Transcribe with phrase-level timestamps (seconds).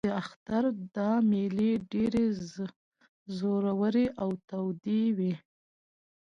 [0.07, 0.63] د اختر
[0.95, 2.25] دا مېلې ډېرې
[3.37, 5.33] زورورې او تودې وې.